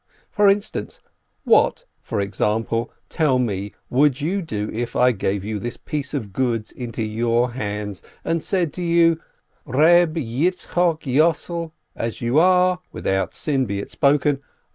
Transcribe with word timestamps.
An 0.35 0.49
instance: 0.49 0.99
what, 1.43 1.85
for 2.01 2.19
example, 2.21 2.89
tell 3.07 3.37
me, 3.37 3.75
what 3.87 3.99
would 3.99 4.19
you 4.21 4.41
do, 4.41 4.67
if 4.73 4.95
I 4.95 5.11
gave 5.11 5.43
this 5.61 5.77
piece 5.77 6.15
of 6.15 6.33
goods 6.33 6.71
into 6.71 7.03
your 7.03 7.51
hands, 7.51 8.01
and 8.25 8.41
said 8.41 8.73
to 8.73 8.81
you: 8.81 9.21
Eeb 9.67 10.15
Yitzchok 10.15 11.01
Yossel, 11.01 11.71
as 11.95 12.19
you 12.19 12.39
are 12.39 12.79
(without 12.91 13.35
sin 13.35 13.67
be 13.67 13.77
it 13.79 13.91
spoken 13.91 14.41